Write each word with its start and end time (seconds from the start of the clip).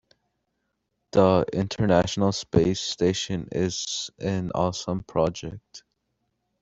The 1.11 1.45
international 1.53 2.31
space 2.31 2.79
station 2.79 3.49
is 3.51 4.09
an 4.17 4.51
awesome 4.55 5.03
project. 5.03 5.83